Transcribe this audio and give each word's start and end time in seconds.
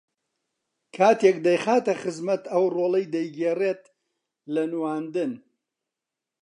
کاتێک 0.95 1.37
دەیخاتە 1.45 1.93
خزمەت 2.01 2.43
ئەو 2.51 2.63
ڕۆڵەی 2.75 3.11
دەیگێڕێت 3.13 3.83
لە 4.53 4.63
نواندن 4.71 5.31